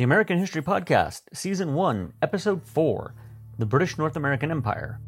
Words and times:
The 0.00 0.04
American 0.04 0.38
History 0.38 0.62
Podcast, 0.62 1.24
Season 1.34 1.74
1, 1.74 2.14
Episode 2.22 2.64
4 2.64 3.14
The 3.58 3.66
British 3.66 3.98
North 3.98 4.16
American 4.16 4.50
Empire. 4.50 4.98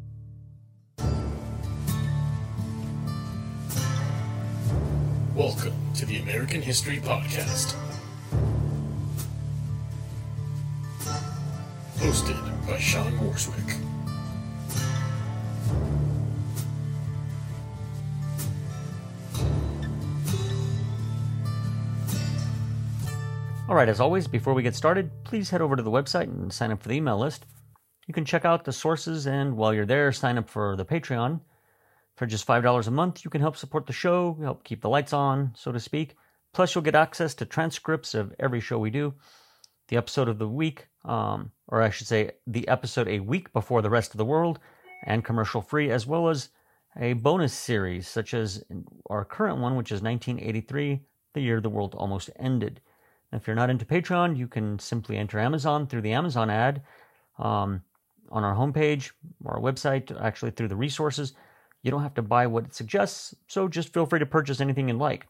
Welcome 5.33 5.73
to 5.95 6.05
the 6.05 6.19
American 6.19 6.61
History 6.61 6.97
Podcast. 6.97 7.75
Hosted 11.97 12.67
by 12.67 12.77
Sean 12.77 13.13
Morswick. 13.13 13.92
All 23.73 23.77
right, 23.77 23.89
as 23.89 23.99
always, 23.99 24.27
before 24.27 24.53
we 24.53 24.61
get 24.61 24.75
started, 24.75 25.09
please 25.23 25.49
head 25.49 25.59
over 25.59 25.75
to 25.75 25.81
the 25.81 25.89
website 25.89 26.25
and 26.25 26.53
sign 26.53 26.71
up 26.71 26.83
for 26.83 26.89
the 26.89 26.95
email 26.95 27.17
list. 27.17 27.47
You 28.05 28.13
can 28.13 28.23
check 28.23 28.45
out 28.45 28.65
the 28.65 28.71
sources, 28.71 29.25
and 29.25 29.57
while 29.57 29.73
you're 29.73 29.87
there, 29.87 30.11
sign 30.11 30.37
up 30.37 30.47
for 30.47 30.75
the 30.75 30.85
Patreon. 30.85 31.41
For 32.15 32.27
just 32.27 32.45
$5 32.45 32.87
a 32.87 32.91
month, 32.91 33.25
you 33.25 33.31
can 33.31 33.41
help 33.41 33.57
support 33.57 33.87
the 33.87 33.91
show, 33.91 34.37
help 34.39 34.63
keep 34.63 34.81
the 34.81 34.89
lights 34.89 35.11
on, 35.11 35.53
so 35.55 35.71
to 35.71 35.79
speak. 35.79 36.15
Plus, 36.53 36.75
you'll 36.75 36.83
get 36.83 36.93
access 36.93 37.33
to 37.33 37.47
transcripts 37.47 38.13
of 38.13 38.31
every 38.39 38.59
show 38.59 38.77
we 38.77 38.91
do, 38.91 39.15
the 39.87 39.97
episode 39.97 40.29
of 40.29 40.37
the 40.37 40.47
week, 40.47 40.87
um, 41.03 41.51
or 41.67 41.81
I 41.81 41.89
should 41.89 42.05
say, 42.05 42.29
the 42.45 42.67
episode 42.67 43.07
a 43.07 43.21
week 43.21 43.51
before 43.53 43.81
the 43.81 43.89
rest 43.89 44.11
of 44.11 44.19
the 44.19 44.23
world, 44.25 44.59
and 45.07 45.25
commercial 45.25 45.63
free, 45.63 45.89
as 45.89 46.05
well 46.05 46.29
as 46.29 46.49
a 46.95 47.13
bonus 47.13 47.53
series, 47.53 48.07
such 48.07 48.35
as 48.35 48.63
our 49.09 49.25
current 49.25 49.57
one, 49.57 49.75
which 49.75 49.91
is 49.91 50.03
1983, 50.03 51.01
the 51.33 51.41
year 51.41 51.59
the 51.59 51.71
world 51.71 51.95
almost 51.95 52.29
ended. 52.37 52.79
If 53.33 53.47
you're 53.47 53.55
not 53.55 53.69
into 53.71 53.85
Patreon, 53.85 54.37
you 54.37 54.47
can 54.47 54.77
simply 54.77 55.17
enter 55.17 55.39
Amazon 55.39 55.87
through 55.87 56.01
the 56.01 56.13
Amazon 56.13 56.49
ad 56.49 56.83
um, 57.39 57.81
on 58.29 58.43
our 58.43 58.55
homepage 58.55 59.11
or 59.43 59.55
our 59.55 59.61
website, 59.61 60.15
actually 60.21 60.51
through 60.51 60.67
the 60.67 60.75
resources. 60.75 61.33
You 61.81 61.91
don't 61.91 62.03
have 62.03 62.13
to 62.13 62.21
buy 62.21 62.47
what 62.47 62.65
it 62.65 62.75
suggests, 62.75 63.35
so 63.47 63.67
just 63.67 63.91
feel 63.91 64.05
free 64.05 64.19
to 64.19 64.25
purchase 64.25 64.61
anything 64.61 64.87
you 64.87 64.93
like. 64.93 65.27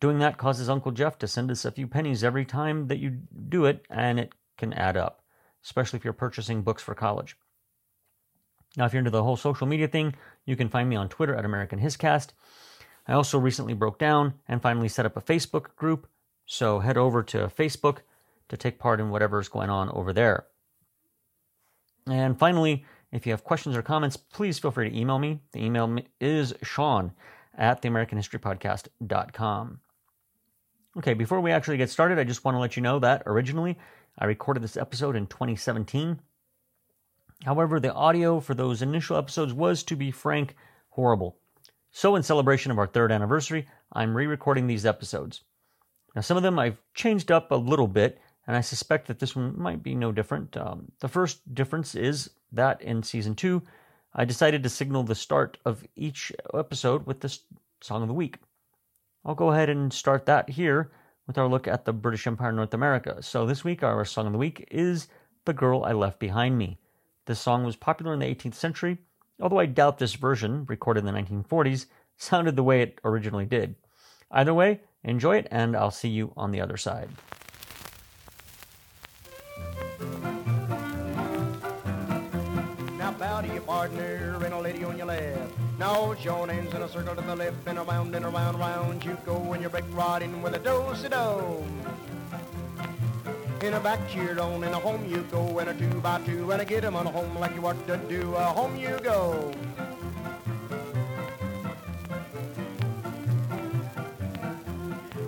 Doing 0.00 0.18
that 0.18 0.38
causes 0.38 0.68
Uncle 0.68 0.92
Jeff 0.92 1.18
to 1.18 1.28
send 1.28 1.50
us 1.50 1.64
a 1.64 1.72
few 1.72 1.86
pennies 1.86 2.22
every 2.22 2.44
time 2.44 2.86
that 2.88 2.98
you 2.98 3.18
do 3.48 3.64
it, 3.64 3.84
and 3.90 4.20
it 4.20 4.32
can 4.56 4.72
add 4.74 4.96
up, 4.96 5.22
especially 5.64 5.98
if 5.98 6.04
you're 6.04 6.12
purchasing 6.12 6.62
books 6.62 6.82
for 6.82 6.94
college. 6.94 7.36
Now, 8.76 8.84
if 8.84 8.92
you're 8.92 9.00
into 9.00 9.10
the 9.10 9.24
whole 9.24 9.36
social 9.36 9.66
media 9.66 9.88
thing, 9.88 10.14
you 10.44 10.56
can 10.56 10.68
find 10.68 10.88
me 10.88 10.96
on 10.96 11.08
Twitter 11.08 11.34
at 11.34 11.44
American 11.44 11.80
Hiscast. 11.80 12.28
I 13.08 13.14
also 13.14 13.38
recently 13.38 13.74
broke 13.74 13.98
down 13.98 14.34
and 14.46 14.62
finally 14.62 14.88
set 14.88 15.06
up 15.06 15.16
a 15.16 15.22
Facebook 15.22 15.74
group 15.74 16.06
so 16.52 16.80
head 16.80 16.96
over 16.96 17.22
to 17.22 17.46
Facebook 17.46 17.98
to 18.48 18.56
take 18.56 18.80
part 18.80 18.98
in 18.98 19.10
whatever 19.10 19.38
is 19.38 19.48
going 19.48 19.70
on 19.70 19.88
over 19.90 20.12
there. 20.12 20.46
And 22.08 22.36
finally, 22.36 22.84
if 23.12 23.24
you 23.24 23.30
have 23.30 23.44
questions 23.44 23.76
or 23.76 23.82
comments, 23.82 24.16
please 24.16 24.58
feel 24.58 24.72
free 24.72 24.90
to 24.90 24.98
email 24.98 25.20
me. 25.20 25.38
The 25.52 25.64
email 25.64 25.96
is 26.20 26.52
Sean 26.64 27.12
at 27.56 27.80
theamericanhistorypodcast.com. 27.82 29.80
Okay, 30.98 31.14
before 31.14 31.40
we 31.40 31.52
actually 31.52 31.76
get 31.76 31.88
started, 31.88 32.18
I 32.18 32.24
just 32.24 32.44
want 32.44 32.56
to 32.56 32.60
let 32.60 32.74
you 32.74 32.82
know 32.82 32.98
that 32.98 33.22
originally 33.26 33.78
I 34.18 34.24
recorded 34.24 34.64
this 34.64 34.76
episode 34.76 35.14
in 35.14 35.28
2017. 35.28 36.18
However, 37.44 37.78
the 37.78 37.94
audio 37.94 38.40
for 38.40 38.54
those 38.54 38.82
initial 38.82 39.16
episodes 39.16 39.54
was, 39.54 39.84
to 39.84 39.94
be 39.94 40.10
frank, 40.10 40.56
horrible. 40.88 41.38
So, 41.92 42.16
in 42.16 42.24
celebration 42.24 42.72
of 42.72 42.78
our 42.78 42.88
third 42.88 43.12
anniversary, 43.12 43.68
I'm 43.92 44.16
re 44.16 44.26
recording 44.26 44.66
these 44.66 44.84
episodes. 44.84 45.42
Now, 46.14 46.22
some 46.22 46.36
of 46.36 46.42
them 46.42 46.58
I've 46.58 46.78
changed 46.94 47.30
up 47.30 47.50
a 47.50 47.56
little 47.56 47.86
bit, 47.86 48.20
and 48.46 48.56
I 48.56 48.60
suspect 48.60 49.06
that 49.08 49.18
this 49.18 49.36
one 49.36 49.60
might 49.60 49.82
be 49.82 49.94
no 49.94 50.12
different. 50.12 50.56
Um, 50.56 50.90
the 51.00 51.08
first 51.08 51.54
difference 51.54 51.94
is 51.94 52.30
that 52.52 52.82
in 52.82 53.02
season 53.02 53.34
two, 53.34 53.62
I 54.14 54.24
decided 54.24 54.62
to 54.62 54.68
signal 54.68 55.04
the 55.04 55.14
start 55.14 55.58
of 55.64 55.84
each 55.94 56.32
episode 56.52 57.06
with 57.06 57.20
this 57.20 57.40
song 57.80 58.02
of 58.02 58.08
the 58.08 58.14
week. 58.14 58.38
I'll 59.24 59.36
go 59.36 59.52
ahead 59.52 59.68
and 59.70 59.92
start 59.92 60.26
that 60.26 60.50
here 60.50 60.90
with 61.26 61.38
our 61.38 61.46
look 61.46 61.68
at 61.68 61.84
the 61.84 61.92
British 61.92 62.26
Empire 62.26 62.50
North 62.50 62.74
America. 62.74 63.22
So 63.22 63.46
this 63.46 63.62
week, 63.62 63.84
our 63.84 64.04
song 64.04 64.26
of 64.26 64.32
the 64.32 64.38
week 64.38 64.66
is 64.70 65.06
The 65.44 65.52
Girl 65.52 65.84
I 65.84 65.92
Left 65.92 66.18
Behind 66.18 66.58
Me. 66.58 66.78
This 67.26 67.38
song 67.38 67.62
was 67.64 67.76
popular 67.76 68.12
in 68.14 68.18
the 68.18 68.34
18th 68.34 68.54
century, 68.54 68.98
although 69.40 69.60
I 69.60 69.66
doubt 69.66 69.98
this 69.98 70.14
version, 70.14 70.64
recorded 70.68 71.06
in 71.06 71.14
the 71.14 71.20
1940s, 71.20 71.86
sounded 72.16 72.56
the 72.56 72.64
way 72.64 72.82
it 72.82 73.00
originally 73.04 73.46
did. 73.46 73.76
Either 74.32 74.52
way, 74.52 74.80
Enjoy 75.02 75.36
it, 75.36 75.48
and 75.50 75.74
I'll 75.74 75.90
see 75.90 76.10
you 76.10 76.32
on 76.36 76.50
the 76.50 76.60
other 76.60 76.76
side. 76.76 77.08
Now 82.98 83.12
bow 83.12 83.40
to 83.40 83.48
your 83.48 83.62
partner 83.62 84.38
and 84.44 84.52
a 84.52 84.60
lady 84.60 84.84
on 84.84 84.98
your 84.98 85.06
left. 85.06 85.52
Now 85.78 86.12
join 86.14 86.50
hands 86.50 86.74
in 86.74 86.82
a 86.82 86.88
circle 86.88 87.14
to 87.14 87.22
the 87.22 87.34
left 87.34 87.66
and 87.66 87.78
around 87.78 88.14
and 88.14 88.26
around, 88.26 88.56
around 88.56 89.02
you 89.02 89.16
go 89.24 89.38
when 89.38 89.62
you 89.62 89.70
break 89.70 89.84
in 90.20 90.42
with 90.42 90.54
a 90.54 90.58
do-si-do. 90.58 91.64
In 93.66 93.74
a 93.74 93.80
back 93.80 94.00
cheer 94.08 94.38
on, 94.38 94.64
in 94.64 94.72
a 94.72 94.78
home 94.78 95.04
you 95.06 95.22
go, 95.30 95.58
and 95.58 95.70
a 95.70 95.74
two 95.74 96.00
by 96.00 96.20
two, 96.22 96.50
and 96.50 96.60
a 96.60 96.64
get 96.64 96.84
'em 96.84 96.96
on 96.96 97.06
a 97.06 97.10
home 97.10 97.38
like 97.38 97.54
you 97.54 97.66
ought 97.66 97.86
to 97.86 97.96
do, 98.08 98.34
a 98.34 98.44
home 98.44 98.76
you 98.76 98.98
go. 99.02 99.50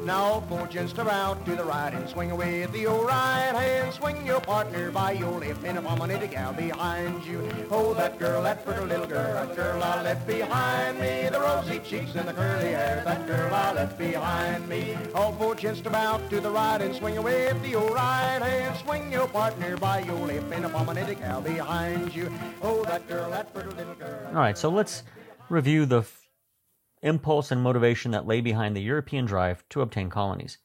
Now 0.04 0.40
pull 0.48 0.66
just 0.66 0.98
around 0.98 1.44
to 1.44 1.54
the 1.54 1.62
right 1.62 1.94
and 1.94 2.08
swing 2.08 2.32
away 2.32 2.66
the 2.66 2.86
old 2.86 3.06
right 3.06 3.52
hand. 3.54 3.94
Swing 3.94 4.26
your 4.26 4.40
partner 4.40 4.90
by 4.90 5.12
your 5.12 5.38
left 5.38 5.64
and 5.64 5.78
a 5.78 5.82
promenade 5.82 6.28
gal 6.28 6.52
behind 6.52 7.24
you. 7.24 7.48
Oh, 7.70 7.94
that 7.94 8.18
girl, 8.18 8.42
that 8.42 8.64
pretty 8.64 8.84
little 8.84 9.06
girl, 9.06 9.32
that 9.32 9.54
girl 9.54 9.80
I 9.80 10.02
left 10.02 10.26
behind 10.26 10.98
me. 10.98 11.28
The 11.30 11.38
rosy 11.38 11.78
cheeks 11.78 12.16
and 12.16 12.26
the 12.26 12.32
curly 12.32 12.72
hair, 12.72 13.02
that 13.04 13.28
girl 13.28 13.54
I 13.54 13.74
left 13.74 13.96
behind 13.96 14.68
me. 14.68 14.98
Oh, 15.14 15.34
pull 15.38 15.54
just 15.54 15.86
about 15.86 16.28
to 16.30 16.40
the 16.40 16.50
right 16.50 16.80
and 16.80 16.94
swing 16.96 17.16
away 17.16 17.52
the 17.62 17.76
old 17.76 17.94
right 17.94 18.40
hand. 18.42 18.76
Swing 18.78 19.12
your 19.12 19.28
partner 19.28 19.76
by 19.76 20.00
your 20.00 20.26
left 20.26 20.52
and 20.52 20.64
a 20.64 20.68
promenade 20.68 21.16
gal 21.20 21.40
behind 21.40 22.12
you. 22.12 22.32
Oh, 22.60 22.82
that 22.84 23.06
girl, 23.06 23.30
that 23.30 23.54
pretty 23.54 23.70
little 23.70 23.94
girl. 23.94 24.26
All 24.28 24.34
right, 24.34 24.58
so 24.58 24.68
let's 24.68 25.04
review 25.48 25.86
the 25.86 26.04
impulse 27.02 27.50
and 27.50 27.62
motivation 27.62 28.10
that 28.12 28.26
lay 28.26 28.40
behind 28.40 28.76
the 28.76 28.82
European 28.82 29.26
drive 29.26 29.64
to 29.68 29.80
obtain 29.80 30.08
colonies. 30.08 30.58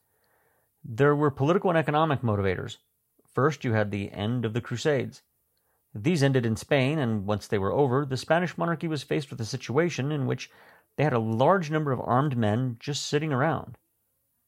There 0.84 1.16
were 1.16 1.32
political 1.32 1.70
and 1.70 1.78
economic 1.78 2.22
motivators. 2.22 2.78
First, 3.34 3.64
you 3.66 3.74
had 3.74 3.92
the 3.92 4.12
end 4.12 4.46
of 4.46 4.54
the 4.54 4.62
Crusades. 4.62 5.24
These 5.94 6.24
ended 6.24 6.46
in 6.46 6.56
Spain, 6.56 7.00
and 7.00 7.26
once 7.26 7.48
they 7.48 7.58
were 7.58 7.74
over, 7.74 8.06
the 8.06 8.18
Spanish 8.18 8.58
monarchy 8.58 8.88
was 8.88 9.04
faced 9.04 9.32
with 9.32 9.42
a 9.42 9.46
situation 9.46 10.12
in 10.12 10.28
which 10.28 10.50
they 10.96 11.04
had 11.04 11.14
a 11.14 11.20
large 11.20 11.72
number 11.72 11.92
of 11.92 12.02
armed 12.02 12.38
men 12.38 12.78
just 12.80 13.06
sitting 13.06 13.34
around. 13.34 13.78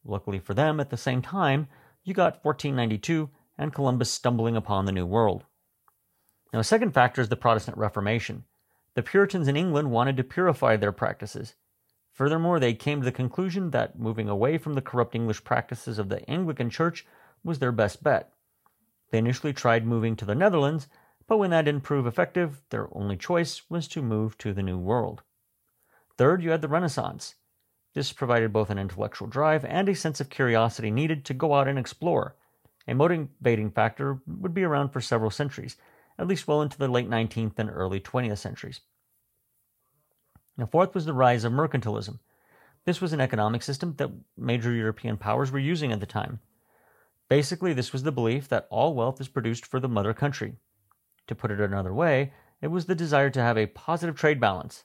Luckily 0.04 0.40
for 0.40 0.54
them, 0.54 0.80
at 0.80 0.90
the 0.90 0.98
same 0.98 1.22
time, 1.22 1.68
you 2.04 2.14
got 2.14 2.44
1492 2.44 3.30
and 3.58 3.74
Columbus 3.74 4.12
stumbling 4.12 4.56
upon 4.56 4.86
the 4.86 4.92
New 4.92 5.06
World. 5.06 5.46
Now, 6.54 6.60
a 6.60 6.64
second 6.64 6.94
factor 6.94 7.22
is 7.22 7.30
the 7.30 7.36
Protestant 7.36 7.78
Reformation. 7.78 8.46
The 8.96 9.04
Puritans 9.04 9.48
in 9.48 9.56
England 9.56 9.92
wanted 9.92 10.18
to 10.18 10.24
purify 10.24 10.78
their 10.78 10.92
practices. 10.92 11.56
Furthermore, 12.20 12.60
they 12.60 12.74
came 12.74 13.00
to 13.00 13.06
the 13.06 13.14
conclusion 13.14 13.72
that 13.72 13.98
moving 13.98 14.28
away 14.28 14.58
from 14.58 14.74
the 14.74 14.82
corrupt 14.82 15.16
English 15.16 15.46
practices 15.46 15.98
of 15.98 16.10
the 16.10 16.30
Anglican 16.30 16.70
Church 16.70 17.08
was 17.46 17.60
their 17.60 17.72
best 17.72 18.04
bet. 18.04 18.34
They 19.10 19.20
initially 19.20 19.54
tried 19.54 19.88
moving 19.88 20.18
to 20.18 20.26
the 20.26 20.36
Netherlands, 20.36 20.90
but 21.28 21.38
when 21.38 21.52
that 21.52 21.64
didn't 21.64 21.86
prove 21.86 22.06
effective, 22.06 22.62
their 22.72 22.90
only 22.92 23.16
choice 23.16 23.62
was 23.70 23.88
to 23.88 24.02
move 24.02 24.38
to 24.40 24.52
the 24.52 24.62
New 24.62 24.78
World. 24.78 25.24
Third, 26.18 26.44
you 26.44 26.50
had 26.50 26.62
the 26.62 26.68
Renaissance. 26.68 27.36
This 27.94 28.12
provided 28.12 28.52
both 28.52 28.70
an 28.70 28.80
intellectual 28.80 29.30
drive 29.30 29.64
and 29.64 29.88
a 29.88 29.96
sense 29.96 30.20
of 30.20 30.30
curiosity 30.30 30.92
needed 30.92 31.24
to 31.24 31.34
go 31.34 31.54
out 31.54 31.70
and 31.70 31.80
explore. 31.80 32.36
A 32.86 32.96
motivating 32.96 33.72
factor 33.72 34.22
would 34.28 34.54
be 34.54 34.66
around 34.66 34.90
for 34.90 35.00
several 35.00 35.32
centuries, 35.32 35.78
at 36.18 36.28
least 36.28 36.50
well 36.50 36.62
into 36.62 36.78
the 36.78 36.90
late 36.90 37.10
19th 37.10 37.58
and 37.58 37.70
early 37.70 38.02
20th 38.02 38.40
centuries. 38.40 38.82
Now, 40.60 40.66
fourth 40.66 40.94
was 40.94 41.06
the 41.06 41.14
rise 41.14 41.46
of 41.46 41.54
mercantilism. 41.54 42.20
This 42.84 43.00
was 43.00 43.14
an 43.14 43.22
economic 43.22 43.64
system 43.64 43.94
that 43.96 44.12
major 44.36 44.74
European 44.74 45.16
powers 45.16 45.52
were 45.52 45.60
using 45.60 45.94
at 45.94 46.02
the 46.02 46.06
time. 46.06 46.42
Basically, 47.30 47.72
this 47.72 47.94
was 47.94 48.04
the 48.04 48.12
belief 48.12 48.50
that 48.50 48.68
all 48.70 48.94
wealth 48.94 49.22
is 49.22 49.30
produced 49.30 49.66
for 49.66 49.80
the 49.80 49.88
mother 49.88 50.14
country. 50.14 50.58
To 51.28 51.36
put 51.36 51.50
it 51.50 51.62
another 51.62 51.94
way, 51.94 52.34
it 52.62 52.68
was 52.68 52.88
the 52.88 52.96
desire 52.96 53.30
to 53.30 53.42
have 53.42 53.58
a 53.58 53.68
positive 53.68 54.18
trade 54.18 54.42
balance. 54.42 54.84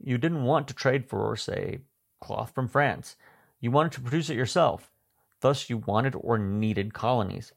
You 0.00 0.18
didn't 0.18 0.42
want 0.42 0.66
to 0.66 0.74
trade 0.74 1.08
for, 1.08 1.36
say, 1.36 1.82
cloth 2.20 2.52
from 2.52 2.66
France. 2.66 3.14
You 3.60 3.70
wanted 3.70 3.92
to 3.92 4.00
produce 4.00 4.28
it 4.28 4.36
yourself. 4.36 4.90
Thus, 5.40 5.70
you 5.70 5.78
wanted 5.78 6.16
or 6.18 6.36
needed 6.36 6.94
colonies. 6.94 7.52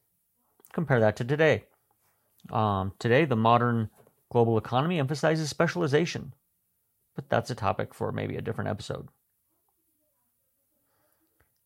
Compare 0.72 1.00
that 1.00 1.16
to 1.16 1.26
today. 1.26 1.64
Um, 2.52 2.94
today, 3.00 3.26
the 3.26 3.36
modern 3.36 3.90
global 4.30 4.56
economy 4.56 5.00
emphasizes 5.00 5.50
specialization 5.50 6.34
but 7.16 7.30
that's 7.30 7.50
a 7.50 7.56
topic 7.56 7.94
for 7.94 8.12
maybe 8.12 8.36
a 8.36 8.42
different 8.42 8.70
episode. 8.70 9.08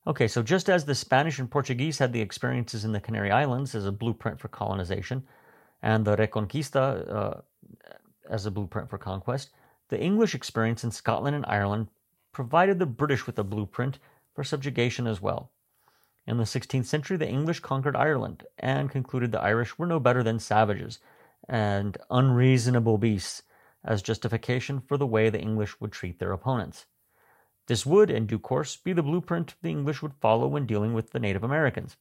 Okay, 0.08 0.28
so 0.28 0.42
just 0.42 0.70
as 0.70 0.86
the 0.86 0.96
Spanish 0.96 1.40
and 1.40 1.52
Portuguese 1.52 2.00
had 2.00 2.14
the 2.14 2.22
experiences 2.22 2.86
in 2.86 2.94
the 2.94 3.02
Canary 3.02 3.32
Islands 3.32 3.76
as 3.76 3.86
a 3.86 3.92
blueprint 3.92 4.40
for 4.40 4.48
colonization, 4.48 5.24
and 5.82 6.06
the 6.06 6.16
Reconquista 6.16 7.14
uh, 7.14 7.42
as 8.30 8.46
a 8.46 8.52
blueprint 8.52 8.90
for 8.90 8.98
conquest, 8.98 9.50
the 9.90 10.00
English 10.00 10.36
experience 10.36 10.84
in 10.84 10.92
Scotland 10.92 11.36
and 11.36 11.46
Ireland 11.48 11.88
provided 12.32 12.80
the 12.80 12.86
British 12.86 13.26
with 13.26 13.38
a 13.40 13.44
blueprint 13.44 14.00
for 14.34 14.44
subjugation 14.44 15.08
as 15.08 15.22
well. 15.22 15.52
In 16.28 16.38
the 16.38 16.44
16th 16.44 16.86
century, 16.86 17.18
the 17.18 17.28
English 17.28 17.60
conquered 17.60 17.96
Ireland 17.96 18.46
and 18.60 18.90
concluded 18.90 19.32
the 19.32 19.42
Irish 19.42 19.78
were 19.78 19.88
no 19.88 20.00
better 20.00 20.24
than 20.24 20.40
savages 20.40 21.00
and 21.48 21.98
unreasonable 22.12 22.98
beasts 22.98 23.42
as 23.84 24.02
justification 24.02 24.80
for 24.80 24.98
the 24.98 25.08
way 25.08 25.30
the 25.30 25.42
English 25.42 25.80
would 25.80 25.92
treat 25.92 26.20
their 26.20 26.32
opponents. 26.32 26.86
This 27.68 27.86
would, 27.86 28.10
in 28.10 28.26
due 28.26 28.40
course, 28.40 28.76
be 28.76 28.94
the 28.94 29.04
blueprint 29.04 29.56
the 29.62 29.70
English 29.70 30.02
would 30.02 30.14
follow 30.16 30.48
when 30.48 30.66
dealing 30.66 30.94
with 30.94 31.12
the 31.12 31.20
Native 31.20 31.44
Americans. 31.44 31.98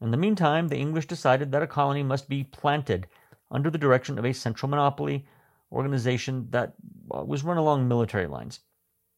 In 0.00 0.10
the 0.10 0.16
meantime, 0.16 0.68
the 0.68 0.76
English 0.76 1.06
decided 1.06 1.52
that 1.52 1.62
a 1.62 1.66
colony 1.66 2.02
must 2.02 2.28
be 2.28 2.44
planted 2.44 3.06
under 3.50 3.70
the 3.70 3.78
direction 3.78 4.18
of 4.18 4.24
a 4.26 4.34
central 4.34 4.68
monopoly 4.68 5.26
organization 5.72 6.48
that 6.50 6.74
uh, 7.10 7.24
was 7.24 7.44
run 7.44 7.56
along 7.56 7.88
military 7.88 8.26
lines. 8.26 8.60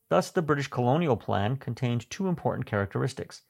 Thus, 0.08 0.30
the 0.30 0.42
British 0.42 0.68
colonial 0.68 1.16
plan 1.16 1.56
contained 1.56 2.08
two 2.08 2.28
important 2.28 2.66
characteristics. 2.66 3.42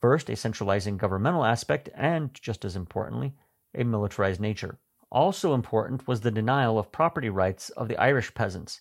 First, 0.00 0.28
a 0.28 0.36
centralizing 0.36 0.96
governmental 0.96 1.44
aspect, 1.44 1.88
and, 1.94 2.34
just 2.34 2.64
as 2.64 2.74
importantly, 2.74 3.34
a 3.74 3.84
militarized 3.84 4.40
nature. 4.40 4.78
Also 5.12 5.52
important 5.52 6.08
was 6.08 6.22
the 6.22 6.30
denial 6.30 6.78
of 6.78 6.90
property 6.90 7.28
rights 7.28 7.68
of 7.68 7.86
the 7.86 7.98
Irish 7.98 8.32
peasants. 8.32 8.80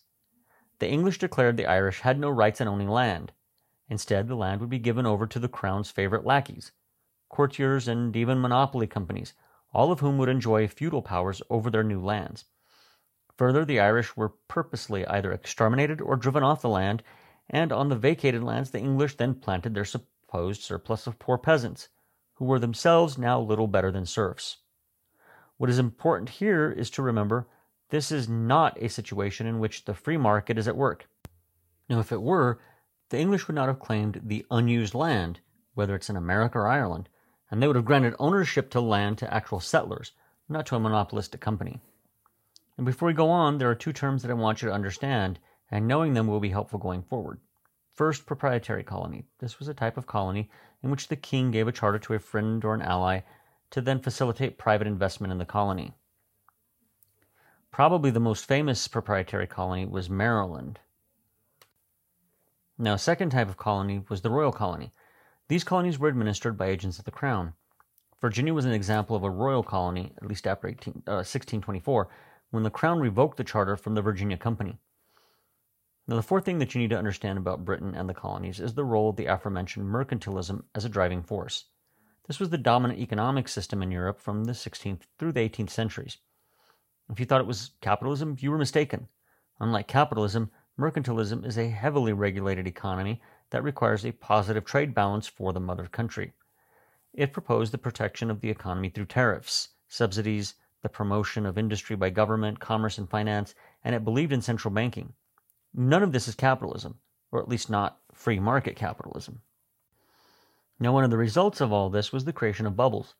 The 0.79 0.87
English 0.87 1.17
declared 1.17 1.57
the 1.57 1.65
Irish 1.65 1.99
had 1.99 2.17
no 2.17 2.29
rights 2.29 2.61
in 2.61 2.69
owning 2.69 2.87
land. 2.87 3.33
Instead, 3.89 4.29
the 4.29 4.35
land 4.35 4.61
would 4.61 4.69
be 4.69 4.79
given 4.79 5.05
over 5.05 5.27
to 5.27 5.39
the 5.39 5.49
crown's 5.49 5.91
favorite 5.91 6.25
lackeys, 6.25 6.71
courtiers, 7.27 7.85
and 7.85 8.15
even 8.15 8.39
monopoly 8.39 8.87
companies, 8.87 9.33
all 9.73 9.91
of 9.91 9.99
whom 9.99 10.17
would 10.17 10.29
enjoy 10.29 10.69
feudal 10.69 11.01
powers 11.01 11.41
over 11.49 11.69
their 11.69 11.83
new 11.83 11.99
lands. 12.01 12.45
Further, 13.35 13.65
the 13.65 13.81
Irish 13.81 14.15
were 14.15 14.29
purposely 14.47 15.05
either 15.07 15.33
exterminated 15.33 15.99
or 15.99 16.15
driven 16.15 16.43
off 16.43 16.61
the 16.61 16.69
land, 16.69 17.03
and 17.49 17.73
on 17.73 17.89
the 17.89 17.97
vacated 17.97 18.41
lands 18.41 18.71
the 18.71 18.79
English 18.79 19.17
then 19.17 19.35
planted 19.35 19.73
their 19.73 19.83
supposed 19.83 20.61
surplus 20.61 21.07
of 21.07 21.19
poor 21.19 21.37
peasants, 21.37 21.89
who 22.35 22.45
were 22.45 22.57
themselves 22.57 23.17
now 23.17 23.37
little 23.37 23.67
better 23.67 23.91
than 23.91 24.05
serfs. 24.05 24.60
What 25.61 25.69
is 25.69 25.77
important 25.77 26.27
here 26.27 26.71
is 26.71 26.89
to 26.89 27.03
remember 27.03 27.45
this 27.89 28.11
is 28.11 28.27
not 28.27 28.81
a 28.81 28.89
situation 28.89 29.45
in 29.45 29.59
which 29.59 29.85
the 29.85 29.93
free 29.93 30.17
market 30.17 30.57
is 30.57 30.67
at 30.67 30.75
work. 30.75 31.07
Now, 31.87 31.99
if 31.99 32.11
it 32.11 32.23
were, 32.23 32.59
the 33.09 33.19
English 33.19 33.45
would 33.45 33.53
not 33.53 33.67
have 33.67 33.79
claimed 33.79 34.21
the 34.23 34.43
unused 34.49 34.95
land, 34.95 35.39
whether 35.75 35.93
it's 35.93 36.09
in 36.09 36.15
America 36.15 36.57
or 36.57 36.67
Ireland, 36.67 37.09
and 37.51 37.61
they 37.61 37.67
would 37.67 37.75
have 37.75 37.85
granted 37.85 38.15
ownership 38.17 38.71
to 38.71 38.81
land 38.81 39.19
to 39.19 39.31
actual 39.31 39.59
settlers, 39.59 40.13
not 40.49 40.65
to 40.65 40.75
a 40.75 40.79
monopolistic 40.79 41.41
company. 41.41 41.79
And 42.75 42.83
before 42.83 43.05
we 43.05 43.13
go 43.13 43.29
on, 43.29 43.59
there 43.59 43.69
are 43.69 43.75
two 43.75 43.93
terms 43.93 44.23
that 44.23 44.31
I 44.31 44.33
want 44.33 44.63
you 44.63 44.69
to 44.69 44.73
understand, 44.73 45.37
and 45.69 45.87
knowing 45.87 46.15
them 46.15 46.25
will 46.25 46.39
be 46.39 46.49
helpful 46.49 46.79
going 46.79 47.03
forward. 47.03 47.39
First, 47.93 48.25
proprietary 48.25 48.83
colony. 48.83 49.25
This 49.37 49.59
was 49.59 49.67
a 49.67 49.75
type 49.75 49.97
of 49.97 50.07
colony 50.07 50.49
in 50.81 50.89
which 50.89 51.07
the 51.07 51.15
king 51.15 51.51
gave 51.51 51.67
a 51.67 51.71
charter 51.71 51.99
to 51.99 52.15
a 52.15 52.19
friend 52.19 52.65
or 52.65 52.73
an 52.73 52.81
ally 52.81 53.19
to 53.71 53.81
then 53.81 53.99
facilitate 53.99 54.57
private 54.57 54.87
investment 54.87 55.31
in 55.31 55.39
the 55.39 55.45
colony. 55.45 55.93
Probably 57.71 58.11
the 58.11 58.19
most 58.19 58.45
famous 58.45 58.87
proprietary 58.87 59.47
colony 59.47 59.85
was 59.85 60.09
Maryland. 60.09 60.79
Now, 62.77 62.95
a 62.95 62.99
second 62.99 63.29
type 63.29 63.47
of 63.47 63.57
colony 63.57 64.03
was 64.09 64.21
the 64.21 64.29
royal 64.29 64.51
colony. 64.51 64.91
These 65.47 65.63
colonies 65.63 65.97
were 65.97 66.09
administered 66.09 66.57
by 66.57 66.67
agents 66.67 66.99
of 66.99 67.05
the 67.05 67.11
crown. 67.11 67.53
Virginia 68.19 68.53
was 68.53 68.65
an 68.65 68.73
example 68.73 69.15
of 69.15 69.23
a 69.23 69.29
royal 69.29 69.63
colony, 69.63 70.13
at 70.17 70.27
least 70.27 70.45
after 70.45 70.67
18, 70.67 71.03
uh, 71.07 71.23
1624, 71.23 72.09
when 72.51 72.63
the 72.63 72.69
crown 72.69 72.99
revoked 72.99 73.37
the 73.37 73.43
charter 73.43 73.77
from 73.77 73.95
the 73.95 74.01
Virginia 74.01 74.37
Company. 74.37 74.79
Now, 76.07 76.15
the 76.17 76.23
fourth 76.23 76.43
thing 76.43 76.59
that 76.59 76.75
you 76.75 76.81
need 76.81 76.89
to 76.89 76.97
understand 76.97 77.37
about 77.37 77.63
Britain 77.63 77.95
and 77.95 78.09
the 78.09 78.13
colonies 78.13 78.59
is 78.59 78.73
the 78.73 78.83
role 78.83 79.09
of 79.09 79.15
the 79.15 79.27
aforementioned 79.27 79.85
mercantilism 79.85 80.63
as 80.75 80.83
a 80.83 80.89
driving 80.89 81.23
force. 81.23 81.65
This 82.27 82.39
was 82.39 82.49
the 82.49 82.57
dominant 82.57 82.99
economic 82.99 83.47
system 83.47 83.81
in 83.81 83.91
Europe 83.91 84.19
from 84.19 84.43
the 84.43 84.51
16th 84.51 85.01
through 85.17 85.31
the 85.31 85.49
18th 85.49 85.71
centuries. 85.71 86.17
If 87.09 87.19
you 87.19 87.25
thought 87.25 87.41
it 87.41 87.47
was 87.47 87.71
capitalism, 87.81 88.37
you 88.39 88.51
were 88.51 88.57
mistaken. 88.57 89.07
Unlike 89.59 89.87
capitalism, 89.87 90.51
mercantilism 90.79 91.45
is 91.45 91.57
a 91.57 91.69
heavily 91.69 92.13
regulated 92.13 92.67
economy 92.67 93.21
that 93.49 93.63
requires 93.63 94.05
a 94.05 94.11
positive 94.11 94.65
trade 94.65 94.93
balance 94.93 95.27
for 95.27 95.51
the 95.51 95.59
mother 95.59 95.87
country. 95.87 96.33
It 97.13 97.33
proposed 97.33 97.73
the 97.73 97.77
protection 97.77 98.31
of 98.31 98.39
the 98.39 98.49
economy 98.49 98.89
through 98.89 99.07
tariffs, 99.07 99.69
subsidies, 99.87 100.55
the 100.81 100.89
promotion 100.89 101.45
of 101.45 101.57
industry 101.57 101.95
by 101.95 102.09
government, 102.09 102.59
commerce, 102.59 102.97
and 102.97 103.09
finance, 103.09 103.53
and 103.83 103.93
it 103.93 104.05
believed 104.05 104.31
in 104.31 104.41
central 104.41 104.73
banking. 104.73 105.13
None 105.73 106.03
of 106.03 106.11
this 106.11 106.27
is 106.27 106.35
capitalism, 106.35 106.99
or 107.31 107.41
at 107.41 107.49
least 107.49 107.69
not 107.69 107.99
free 108.13 108.39
market 108.39 108.75
capitalism. 108.75 109.41
Now, 110.81 110.93
one 110.93 111.03
of 111.03 111.11
the 111.11 111.17
results 111.17 111.61
of 111.61 111.71
all 111.71 111.91
this 111.91 112.11
was 112.11 112.25
the 112.25 112.33
creation 112.33 112.65
of 112.65 112.75
bubbles. 112.75 113.13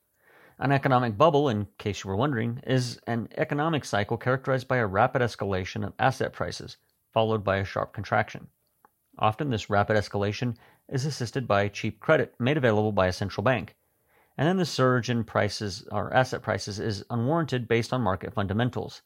An 0.58 0.72
economic 0.72 1.16
bubble, 1.16 1.48
in 1.48 1.68
case 1.78 2.02
you 2.02 2.10
were 2.10 2.16
wondering, 2.16 2.60
is 2.66 2.98
an 3.06 3.28
economic 3.36 3.84
cycle 3.84 4.16
characterized 4.16 4.66
by 4.66 4.78
a 4.78 4.86
rapid 4.88 5.22
escalation 5.22 5.86
of 5.86 5.92
asset 5.96 6.32
prices, 6.32 6.76
followed 7.12 7.44
by 7.44 7.58
a 7.58 7.64
sharp 7.64 7.92
contraction. 7.92 8.48
Often, 9.16 9.50
this 9.50 9.70
rapid 9.70 9.96
escalation 9.96 10.56
is 10.88 11.04
assisted 11.04 11.46
by 11.46 11.68
cheap 11.68 12.00
credit 12.00 12.34
made 12.40 12.56
available 12.56 12.90
by 12.90 13.06
a 13.06 13.12
central 13.12 13.44
bank. 13.44 13.76
And 14.36 14.48
then 14.48 14.56
the 14.56 14.66
surge 14.66 15.08
in 15.08 15.22
prices 15.22 15.86
or 15.92 16.12
asset 16.12 16.42
prices 16.42 16.80
is 16.80 17.04
unwarranted 17.10 17.68
based 17.68 17.92
on 17.92 18.00
market 18.00 18.34
fundamentals. 18.34 19.02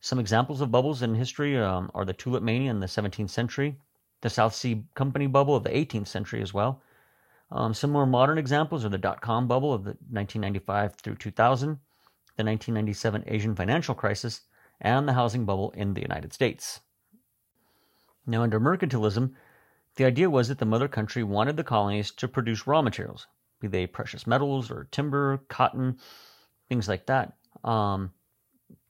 Some 0.00 0.18
examples 0.18 0.60
of 0.60 0.72
bubbles 0.72 1.02
in 1.02 1.14
history 1.14 1.56
um, 1.56 1.92
are 1.94 2.04
the 2.04 2.12
tulip 2.12 2.42
mania 2.42 2.72
in 2.72 2.80
the 2.80 2.86
17th 2.86 3.30
century, 3.30 3.78
the 4.22 4.30
South 4.30 4.56
Sea 4.56 4.82
Company 4.96 5.28
bubble 5.28 5.54
of 5.54 5.62
the 5.62 5.70
18th 5.70 6.08
century 6.08 6.42
as 6.42 6.52
well, 6.52 6.82
um, 7.50 7.74
some 7.74 7.90
more 7.90 8.06
modern 8.06 8.38
examples 8.38 8.84
are 8.84 8.88
the 8.88 8.98
dot 8.98 9.20
com 9.20 9.46
bubble 9.46 9.72
of 9.72 9.84
the 9.84 9.90
1995 10.10 10.94
through 10.96 11.16
2000, 11.16 11.68
the 12.36 12.44
1997 12.44 13.24
Asian 13.26 13.54
financial 13.54 13.94
crisis, 13.94 14.42
and 14.80 15.06
the 15.08 15.12
housing 15.12 15.44
bubble 15.44 15.70
in 15.72 15.94
the 15.94 16.02
United 16.02 16.32
States. 16.32 16.80
Now, 18.26 18.42
under 18.42 18.58
mercantilism, 18.58 19.34
the 19.94 20.04
idea 20.04 20.28
was 20.28 20.48
that 20.48 20.58
the 20.58 20.66
mother 20.66 20.88
country 20.88 21.22
wanted 21.22 21.56
the 21.56 21.64
colonies 21.64 22.10
to 22.12 22.28
produce 22.28 22.66
raw 22.66 22.82
materials, 22.82 23.26
be 23.60 23.68
they 23.68 23.86
precious 23.86 24.26
metals 24.26 24.70
or 24.70 24.88
timber, 24.90 25.38
cotton, 25.48 25.98
things 26.68 26.88
like 26.88 27.06
that, 27.06 27.34
um, 27.64 28.12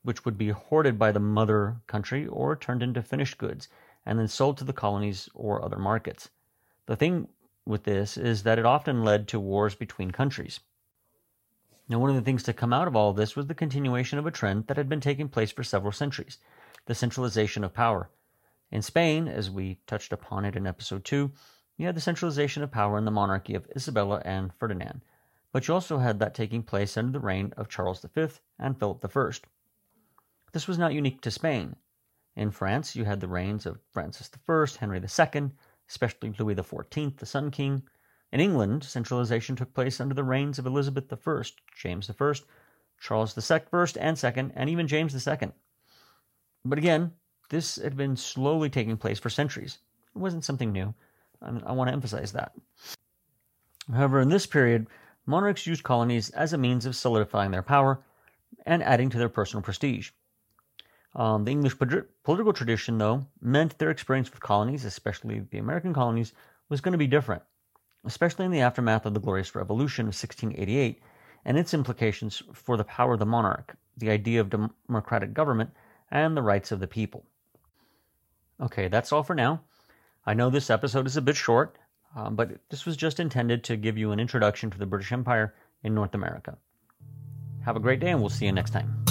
which 0.03 0.25
would 0.25 0.39
be 0.39 0.49
hoarded 0.49 0.99
by 0.99 1.13
the 1.13 1.21
mother 1.21 1.77
country 1.87 2.27
or 2.27 2.57
turned 2.57 2.83
into 2.83 3.03
finished 3.03 3.39
goods 3.39 3.69
and 4.07 4.19
then 4.19 4.29
sold 4.29 4.57
to 4.57 4.65
the 4.65 4.73
colonies 4.73 5.29
or 5.35 5.65
other 5.65 5.79
markets. 5.79 6.31
The 6.87 6.97
thing 6.97 7.29
with 7.67 7.85
this 7.85 8.17
is 8.17 8.45
that 8.45 8.59
it 8.59 8.65
often 8.65 9.05
led 9.05 9.29
to 9.29 9.41
wars 9.41 9.75
between 9.75 10.13
countries. 10.13 10.61
Now, 11.89 11.99
one 11.99 12.11
of 12.11 12.17
the 12.17 12.23
things 12.23 12.43
to 12.45 12.53
come 12.53 12.73
out 12.73 12.89
of 12.89 12.97
all 12.97 13.11
of 13.11 13.17
this 13.17 13.37
was 13.37 13.47
the 13.47 13.55
continuation 13.55 14.19
of 14.19 14.27
a 14.27 14.31
trend 14.31 14.67
that 14.67 14.77
had 14.77 14.89
been 14.89 15.01
taking 15.01 15.29
place 15.29 15.53
for 15.53 15.63
several 15.63 15.93
centuries 15.93 16.39
the 16.87 16.95
centralization 16.95 17.65
of 17.65 17.75
power. 17.75 18.09
In 18.71 18.81
Spain, 18.81 19.27
as 19.27 19.51
we 19.51 19.81
touched 19.87 20.13
upon 20.13 20.45
it 20.45 20.55
in 20.55 20.67
episode 20.67 21.05
2, 21.05 21.33
you 21.77 21.87
had 21.87 21.97
the 21.97 22.01
centralization 22.01 22.63
of 22.63 22.71
power 22.71 22.97
in 22.97 23.05
the 23.05 23.11
monarchy 23.11 23.55
of 23.55 23.69
Isabella 23.77 24.23
and 24.25 24.55
Ferdinand, 24.55 25.03
but 25.53 25.67
you 25.67 25.75
also 25.75 25.99
had 25.99 26.19
that 26.21 26.35
taking 26.35 26.63
place 26.63 26.97
under 26.97 27.13
the 27.13 27.25
reign 27.25 27.53
of 27.57 27.69
Charles 27.69 28.01
V 28.15 28.29
and 28.59 28.79
Philip 28.79 29.05
I. 29.05 29.31
This 30.53 30.69
was 30.69 30.79
not 30.79 30.95
unique 30.95 31.21
to 31.23 31.31
Spain. 31.31 31.77
In 32.37 32.51
France, 32.51 32.95
you 32.95 33.05
had 33.05 33.21
the 33.21 33.29
reigns 33.29 33.67
of 33.67 33.81
Francis 33.93 34.31
I, 34.49 34.67
Henry 34.79 34.99
II, 34.99 35.51
especially 35.89 36.35
Louis 36.39 36.55
XIV, 36.55 37.17
the 37.19 37.27
Sun 37.27 37.51
King. 37.51 37.83
In 38.33 38.41
England, 38.41 38.85
centralization 38.85 39.57
took 39.57 39.73
place 39.73 40.01
under 40.01 40.15
the 40.15 40.25
reigns 40.25 40.59
of 40.59 40.67
Elizabeth 40.67 41.13
I, 41.13 41.43
James 41.77 42.11
I, 42.11 42.33
Charles 43.01 43.51
I 43.51 43.61
and 44.01 44.25
II, 44.25 44.51
and 44.55 44.71
even 44.71 44.89
James 44.89 45.29
II. 45.29 45.53
But 46.65 46.79
again, 46.79 47.13
this 47.51 47.77
had 47.77 47.97
been 47.97 48.17
slowly 48.17 48.69
taking 48.69 48.97
place 48.97 49.21
for 49.21 49.31
centuries. 49.31 49.79
It 50.15 50.19
wasn't 50.19 50.45
something 50.45 50.73
new. 50.73 50.95
I 51.41 51.73
want 51.73 51.89
to 51.89 51.93
emphasize 51.93 52.33
that. 52.33 52.53
However, 53.93 54.21
in 54.21 54.31
this 54.31 54.47
period, 54.47 54.89
monarchs 55.27 55.67
used 55.67 55.85
colonies 55.85 56.31
as 56.31 56.53
a 56.53 56.59
means 56.59 56.87
of 56.87 56.97
solidifying 56.97 57.53
their 57.53 57.63
power 57.63 58.03
and 58.65 58.83
adding 58.83 59.11
to 59.11 59.19
their 59.19 59.29
personal 59.29 59.63
prestige. 59.63 60.11
Um, 61.17 61.45
the 61.45 61.51
English 61.51 61.77
political 61.79 62.53
tradition, 62.53 62.99
though, 62.99 63.27
meant 63.41 63.79
their 63.79 63.91
experience 63.91 64.31
with 64.31 64.41
colonies, 64.41 64.85
especially 64.85 65.41
the 65.41 65.59
American 65.59 65.95
colonies, 65.95 66.33
was 66.69 66.81
going 66.81 66.93
to 66.93 66.99
be 66.99 67.07
different, 67.07 67.43
especially 68.05 68.45
in 68.45 68.51
the 68.51 68.61
aftermath 68.61 69.07
of 69.07 69.15
the 69.15 69.21
Glorious 69.21 69.55
Revolution 69.55 70.03
of 70.05 70.15
1688 70.15 71.01
and 71.45 71.57
its 71.57 71.73
implications 71.73 72.43
for 72.53 72.77
the 72.77 72.85
power 72.85 73.15
of 73.15 73.19
the 73.19 73.27
monarch, 73.27 73.77
the 73.97 74.11
idea 74.11 74.41
of 74.41 74.51
democratic 74.51 75.33
government, 75.33 75.71
and 76.11 76.37
the 76.37 76.43
rights 76.43 76.71
of 76.71 76.81
the 76.81 76.87
people. 76.87 77.25
Okay, 78.61 78.89
that's 78.89 79.11
all 79.11 79.23
for 79.23 79.35
now. 79.35 79.63
I 80.27 80.35
know 80.35 80.51
this 80.51 80.71
episode 80.71 81.07
is 81.07 81.17
a 81.17 81.23
bit 81.23 81.37
short. 81.37 81.79
Um, 82.17 82.35
but 82.35 82.51
this 82.71 82.87
was 82.87 82.97
just 82.97 83.21
intended 83.21 83.63
to 83.65 83.77
give 83.77 83.99
you 83.99 84.11
an 84.11 84.19
introduction 84.19 84.71
to 84.71 84.79
the 84.79 84.87
British 84.87 85.13
Empire 85.13 85.55
in 85.83 85.95
North 85.95 86.15
America. 86.15 86.57
Have 87.65 87.77
a 87.77 87.81
great 87.81 88.01
day, 88.01 88.11
and 88.11 88.21
we'll 88.21 88.31
see 88.31 88.47
you 88.47 88.53
next 88.53 88.71
time. 88.71 89.06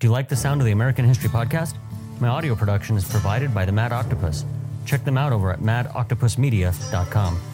Do 0.00 0.06
you 0.06 0.12
like 0.12 0.30
the 0.30 0.36
sound 0.36 0.62
of 0.62 0.64
the 0.64 0.72
American 0.72 1.04
History 1.04 1.28
Podcast? 1.28 1.76
My 2.20 2.28
audio 2.28 2.54
production 2.54 2.96
is 2.96 3.04
provided 3.04 3.52
by 3.52 3.66
the 3.66 3.72
Mad 3.72 3.92
Octopus. 3.92 4.46
Check 4.86 5.04
them 5.04 5.18
out 5.18 5.30
over 5.30 5.52
at 5.52 5.60
madoctopusmedia.com. 5.60 7.49